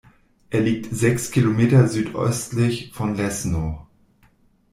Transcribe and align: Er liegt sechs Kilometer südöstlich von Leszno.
Er 0.49 0.61
liegt 0.61 0.91
sechs 0.91 1.29
Kilometer 1.29 1.87
südöstlich 1.87 2.91
von 2.91 3.13
Leszno. 3.13 3.85